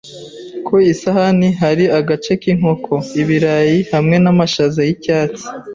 [0.65, 5.43] Ku isahani hari agace k'inkoko, ibirayi hamwe n'amashaza y'icyatsi.